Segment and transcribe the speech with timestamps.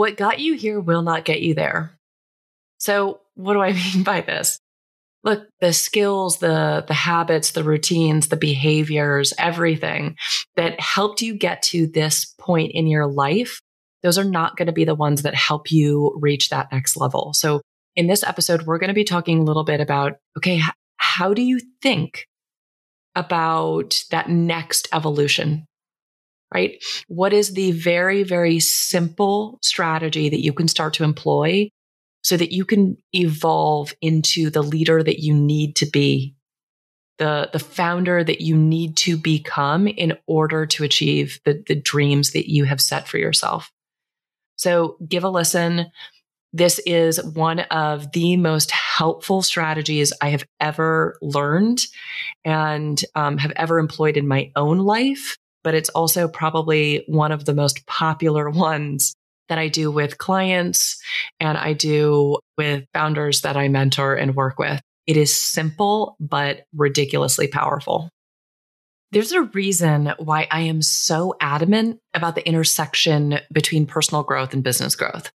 [0.00, 1.94] what got you here will not get you there.
[2.78, 4.58] So, what do I mean by this?
[5.22, 10.16] Look, the skills, the the habits, the routines, the behaviors, everything
[10.56, 13.60] that helped you get to this point in your life,
[14.02, 17.34] those are not going to be the ones that help you reach that next level.
[17.34, 17.60] So,
[17.94, 20.62] in this episode, we're going to be talking a little bit about okay,
[20.96, 22.24] how do you think
[23.14, 25.66] about that next evolution
[26.52, 26.82] right?
[27.08, 31.70] What is the very, very simple strategy that you can start to employ
[32.22, 36.34] so that you can evolve into the leader that you need to be,
[37.18, 42.32] the, the founder that you need to become in order to achieve the, the dreams
[42.32, 43.70] that you have set for yourself?
[44.56, 45.86] So give a listen.
[46.52, 51.78] This is one of the most helpful strategies I have ever learned
[52.44, 57.44] and um, have ever employed in my own life but it's also probably one of
[57.44, 59.14] the most popular ones
[59.48, 61.00] that I do with clients
[61.40, 64.80] and I do with founders that I mentor and work with.
[65.06, 68.10] It is simple, but ridiculously powerful.
[69.12, 74.62] There's a reason why I am so adamant about the intersection between personal growth and
[74.62, 75.32] business growth.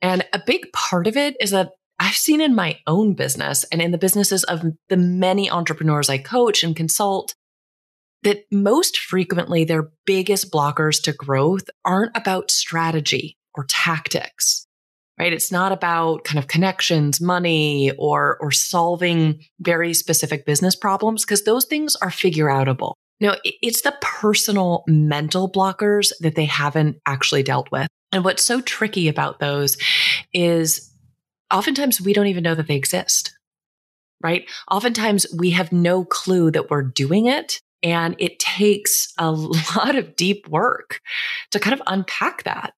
[0.00, 3.82] And a big part of it is that I've seen in my own business and
[3.82, 7.34] in the businesses of the many entrepreneurs I coach and consult
[8.22, 14.66] that most frequently their biggest blockers to growth aren't about strategy or tactics
[15.18, 15.32] right?
[15.32, 21.44] It's not about kind of connections money or or solving very specific business problems because
[21.44, 27.42] those things are figure outable no it's the personal mental blockers that they haven't actually
[27.42, 27.86] dealt with.
[28.10, 29.78] And what's so tricky about those
[30.34, 30.92] is
[31.52, 33.32] oftentimes we don't even know that they exist
[34.24, 34.48] right?
[34.70, 39.30] Oftentimes we have no clue that we're doing it and it takes a
[39.76, 41.00] lot of deep work
[41.50, 42.72] to kind of unpack that.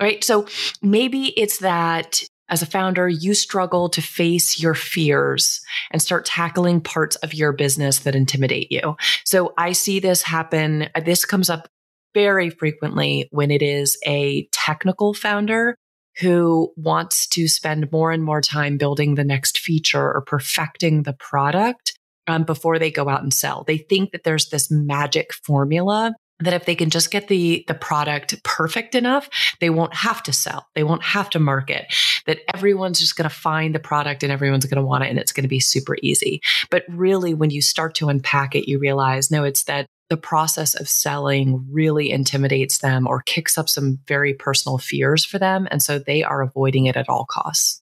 [0.00, 0.24] Right.
[0.24, 0.46] So
[0.80, 5.60] maybe it's that as a founder, you struggle to face your fears
[5.92, 8.96] and start tackling parts of your business that intimidate you.
[9.24, 10.88] So I see this happen.
[11.04, 11.68] This comes up
[12.12, 15.76] very frequently when it is a technical founder
[16.18, 21.12] who wants to spend more and more time building the next feature or perfecting the
[21.12, 21.96] product
[22.30, 23.64] um, before they go out and sell.
[23.66, 27.74] They think that there's this magic formula that if they can just get the the
[27.74, 29.28] product perfect enough
[29.60, 30.66] they won't have to sell.
[30.74, 31.86] They won't have to market.
[32.26, 35.18] That everyone's just going to find the product and everyone's going to want it and
[35.18, 36.40] it's going to be super easy.
[36.70, 40.74] But really when you start to unpack it you realize no it's that the process
[40.74, 45.68] of selling really intimidates them or kicks up some very personal fears for them.
[45.70, 47.80] And so they are avoiding it at all costs.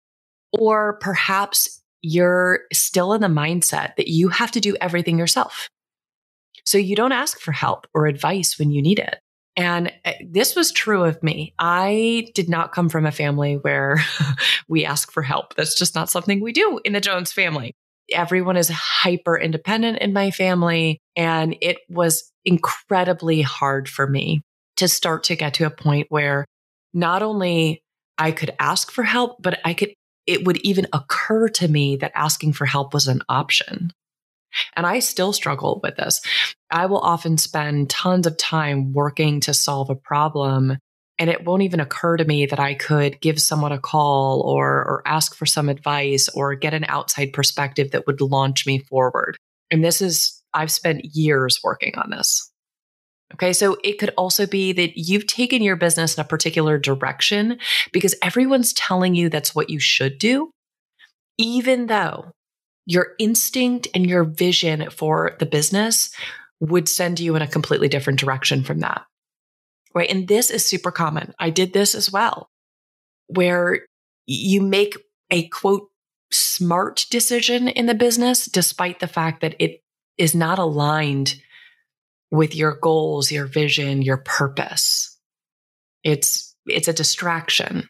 [0.53, 5.69] Or perhaps you're still in the mindset that you have to do everything yourself.
[6.65, 9.19] So you don't ask for help or advice when you need it.
[9.57, 11.55] And uh, this was true of me.
[11.59, 13.99] I did not come from a family where
[14.69, 15.55] we ask for help.
[15.57, 17.73] That's just not something we do in the Jones family.
[18.13, 21.01] Everyone is hyper independent in my family.
[21.17, 24.43] And it was incredibly hard for me
[24.77, 26.45] to start to get to a point where
[26.95, 27.83] not only
[28.17, 29.91] I could ask for help, but I could
[30.29, 33.91] it would even occur to me that asking for help was an option.
[34.77, 36.21] And I still struggle with this.
[36.71, 40.77] I will often spend tons of time working to solve a problem.
[41.19, 44.69] And it won't even occur to me that I could give someone a call or,
[44.69, 49.37] or ask for some advice or get an outside perspective that would launch me forward.
[49.71, 52.51] And this is, I've spent years working on this.
[53.35, 53.53] Okay.
[53.53, 57.59] So it could also be that you've taken your business in a particular direction
[57.93, 60.51] because everyone's telling you that's what you should do,
[61.37, 62.33] even though
[62.87, 66.11] your instinct and your vision for the business
[66.61, 69.05] would send you in a completely different direction from that.
[69.95, 70.11] Right.
[70.11, 71.35] And this is super common.
[71.39, 72.49] I did this as well,
[73.27, 73.81] where
[74.27, 74.97] you make
[75.31, 75.89] a quote,
[76.31, 79.83] smart decision in the business, despite the fact that it
[80.17, 81.41] is not aligned
[82.31, 85.17] with your goals, your vision, your purpose.
[86.05, 87.89] It's, it's a distraction,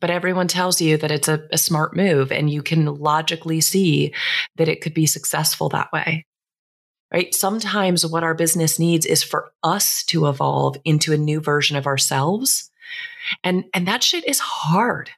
[0.00, 4.14] but everyone tells you that it's a, a smart move and you can logically see
[4.56, 6.26] that it could be successful that way.
[7.12, 7.32] Right.
[7.32, 11.86] Sometimes what our business needs is for us to evolve into a new version of
[11.86, 12.70] ourselves.
[13.44, 15.10] And, and that shit is hard.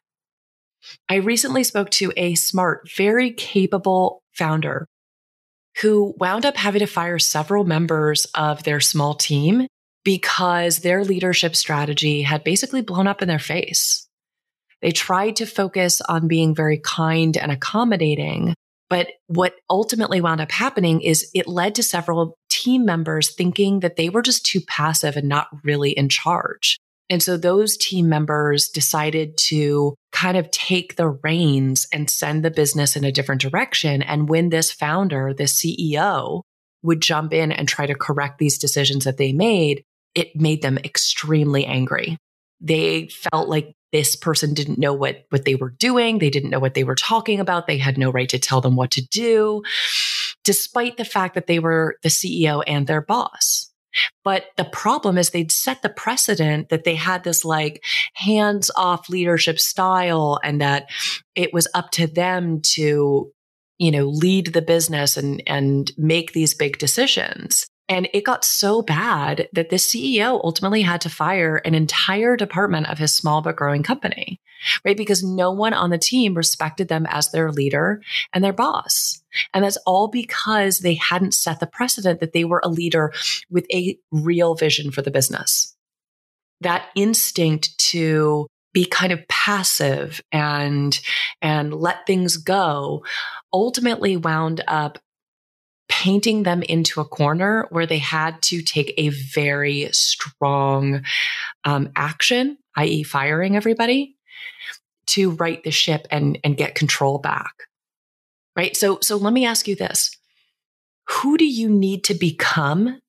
[1.08, 4.86] I recently spoke to a smart, very capable founder
[5.80, 9.66] who wound up having to fire several members of their small team
[10.04, 14.06] because their leadership strategy had basically blown up in their face.
[14.80, 18.54] They tried to focus on being very kind and accommodating.
[18.88, 23.96] But what ultimately wound up happening is it led to several team members thinking that
[23.96, 26.78] they were just too passive and not really in charge.
[27.08, 32.50] And so those team members decided to kind of take the reins and send the
[32.50, 34.02] business in a different direction.
[34.02, 36.42] And when this founder, the CEO,
[36.82, 39.82] would jump in and try to correct these decisions that they made,
[40.14, 42.16] it made them extremely angry.
[42.60, 46.18] They felt like this person didn't know what, what they were doing.
[46.18, 47.66] They didn't know what they were talking about.
[47.66, 49.62] They had no right to tell them what to do,
[50.44, 53.70] despite the fact that they were the CEO and their boss.
[54.24, 57.84] But the problem is they'd set the precedent that they had this like
[58.14, 60.86] hands off leadership style and that
[61.34, 63.32] it was up to them to,
[63.78, 67.66] you know, lead the business and, and make these big decisions.
[67.88, 72.88] And it got so bad that the CEO ultimately had to fire an entire department
[72.88, 74.40] of his small but growing company,
[74.84, 74.96] right?
[74.96, 78.02] Because no one on the team respected them as their leader
[78.32, 79.22] and their boss.
[79.54, 83.12] And that's all because they hadn't set the precedent that they were a leader
[83.50, 85.76] with a real vision for the business.
[86.62, 91.00] That instinct to be kind of passive and
[91.40, 93.02] and let things go
[93.50, 94.98] ultimately wound up
[95.88, 101.02] painting them into a corner where they had to take a very strong
[101.64, 104.16] um, action, i.e., firing everybody,
[105.06, 107.52] to right the ship and and get control back.
[108.56, 108.76] Right.
[108.76, 110.10] So so let me ask you this:
[111.08, 113.00] Who do you need to become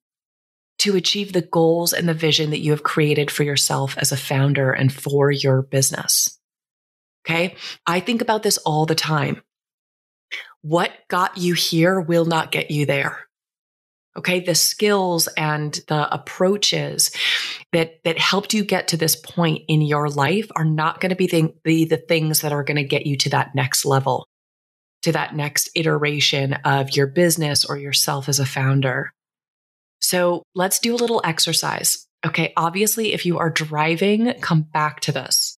[0.79, 4.17] to achieve the goals and the vision that you have created for yourself as a
[4.17, 6.37] founder and for your business?
[7.25, 7.55] Okay.
[7.85, 9.41] I think about this all the time
[10.61, 13.19] what got you here will not get you there.
[14.17, 14.39] Okay.
[14.39, 17.11] The skills and the approaches
[17.71, 21.15] that, that helped you get to this point in your life are not going to
[21.15, 24.27] be the, the, the things that are going to get you to that next level,
[25.03, 29.11] to that next iteration of your business or yourself as a founder.
[29.99, 32.07] So let's do a little exercise.
[32.25, 32.53] Okay.
[32.57, 35.57] Obviously, if you are driving, come back to this.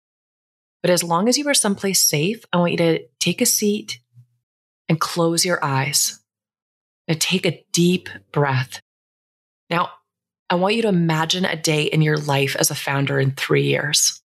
[0.82, 4.00] But as long as you are someplace safe, I want you to take a seat,
[4.90, 6.20] and close your eyes
[7.08, 8.82] and take a deep breath.
[9.70, 9.92] Now,
[10.50, 13.64] I want you to imagine a day in your life as a founder in three
[13.64, 14.22] years.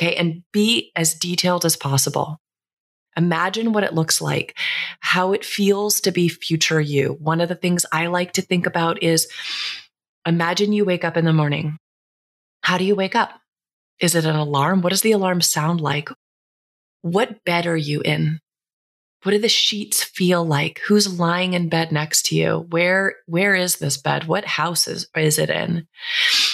[0.00, 0.14] Okay.
[0.16, 2.38] And be as detailed as possible.
[3.16, 4.58] Imagine what it looks like,
[5.00, 7.16] how it feels to be future you.
[7.18, 9.26] One of the things I like to think about is
[10.26, 11.78] imagine you wake up in the morning.
[12.62, 13.30] How do you wake up?
[14.00, 14.82] Is it an alarm?
[14.82, 16.10] What does the alarm sound like?
[17.00, 18.40] What bed are you in?
[19.22, 20.80] What do the sheets feel like?
[20.86, 22.66] Who's lying in bed next to you?
[22.70, 24.24] Where, where is this bed?
[24.24, 25.88] What house is, is it in?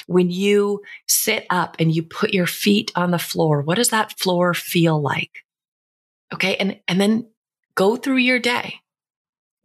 [0.06, 4.18] When you sit up and you put your feet on the floor, what does that
[4.18, 5.44] floor feel like?
[6.32, 6.56] Okay.
[6.56, 7.28] And, and then
[7.74, 8.76] go through your day.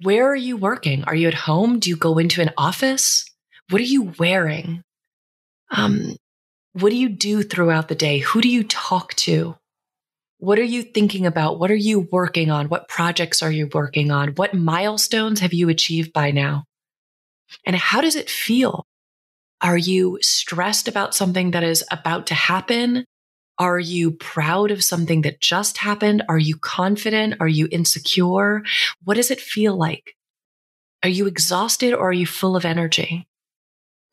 [0.01, 1.03] Where are you working?
[1.05, 1.79] Are you at home?
[1.79, 3.25] Do you go into an office?
[3.69, 4.83] What are you wearing?
[5.71, 6.17] Um,
[6.73, 8.19] what do you do throughout the day?
[8.19, 9.55] Who do you talk to?
[10.39, 11.59] What are you thinking about?
[11.59, 12.69] What are you working on?
[12.69, 14.29] What projects are you working on?
[14.35, 16.65] What milestones have you achieved by now?
[17.65, 18.85] And how does it feel?
[19.61, 23.05] Are you stressed about something that is about to happen?
[23.57, 26.23] Are you proud of something that just happened?
[26.29, 27.35] Are you confident?
[27.39, 28.61] Are you insecure?
[29.03, 30.13] What does it feel like?
[31.01, 33.27] Are you exhausted or are you full of energy?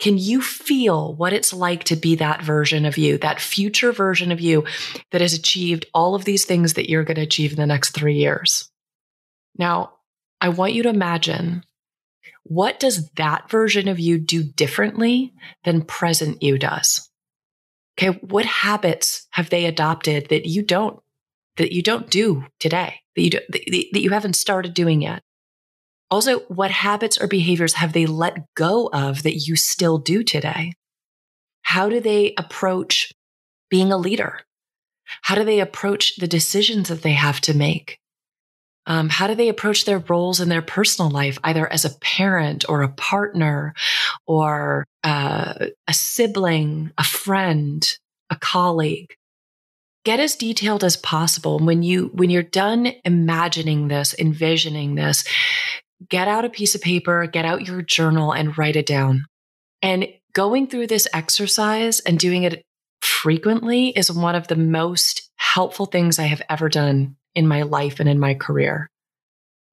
[0.01, 4.33] Can you feel what it's like to be that version of you, that future version
[4.33, 4.65] of you
[5.13, 7.91] that has achieved all of these things that you're going to achieve in the next
[7.91, 8.71] three years?
[9.57, 9.93] Now,
[10.41, 11.65] I want you to imagine
[12.43, 15.33] what does that version of you do differently
[15.65, 17.09] than present you does?
[17.99, 18.19] Okay.
[18.21, 20.99] What habits have they adopted that you don't,
[21.57, 25.23] that you don't do today, that you, do, that you haven't started doing yet?
[26.15, 30.73] Also, what habits or behaviors have they let go of that you still do today?
[31.63, 33.13] How do they approach
[33.69, 34.39] being a leader?
[35.23, 37.99] How do they approach the decisions that they have to make?
[38.87, 42.65] Um, how do they approach their roles in their personal life, either as a parent
[42.69, 43.75] or a partner
[44.25, 47.85] or uh, a sibling, a friend,
[48.31, 49.17] a colleague?
[50.05, 51.59] Get as detailed as possible.
[51.59, 55.25] When you when you're done imagining this, envisioning this,
[56.09, 59.25] get out a piece of paper, get out your journal and write it down.
[59.83, 62.63] And going through this exercise and doing it
[63.01, 68.01] frequently is one of the most helpful things I have ever done in my life
[68.01, 68.89] and in my career.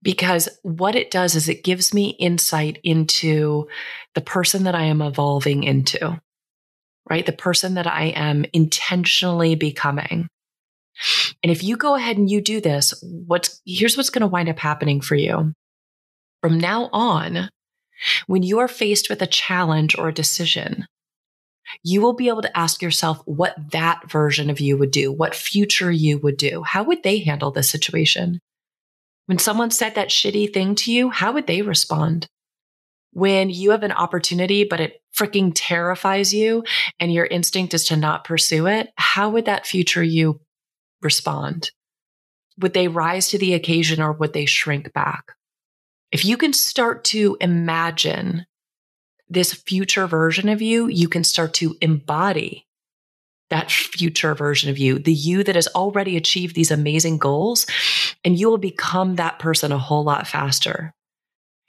[0.03, 3.67] Because what it does is it gives me insight into
[4.15, 6.19] the person that I am evolving into,
[7.09, 7.25] right?
[7.25, 10.27] The person that I am intentionally becoming.
[11.43, 14.49] And if you go ahead and you do this, what's here's what's going to wind
[14.49, 15.53] up happening for you.
[16.41, 17.49] From now on,
[18.27, 20.85] when you are faced with a challenge or a decision,
[21.83, 25.35] you will be able to ask yourself what that version of you would do, what
[25.35, 26.63] future you would do.
[26.63, 28.39] How would they handle this situation?
[29.27, 32.27] When someone said that shitty thing to you, how would they respond?
[33.13, 36.63] When you have an opportunity, but it freaking terrifies you
[36.99, 40.41] and your instinct is to not pursue it, how would that future you
[41.01, 41.71] respond?
[42.59, 45.33] Would they rise to the occasion or would they shrink back?
[46.11, 48.45] If you can start to imagine
[49.29, 52.67] this future version of you, you can start to embody
[53.49, 57.65] that future version of you, the you that has already achieved these amazing goals,
[58.23, 60.93] and you will become that person a whole lot faster.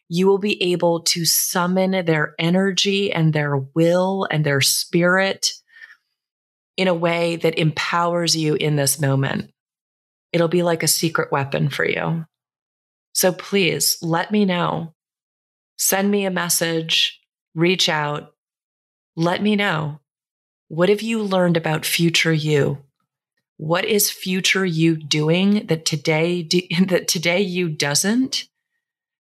[0.08, 5.48] You will be able to summon their energy and their will and their spirit
[6.76, 9.50] in a way that empowers you in this moment.
[10.32, 12.26] It'll be like a secret weapon for you.
[13.12, 14.94] So please let me know.
[15.76, 17.20] Send me a message,
[17.54, 18.32] reach out,
[19.16, 20.00] let me know.
[20.68, 22.78] What have you learned about future you?
[23.58, 28.48] What is future you doing that today do, that today you doesn't?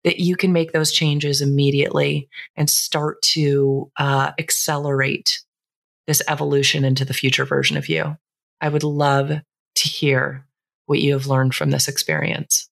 [0.05, 5.41] That you can make those changes immediately and start to uh, accelerate
[6.07, 8.15] this evolution into the future version of you.
[8.61, 10.47] I would love to hear
[10.85, 12.69] what you have learned from this experience.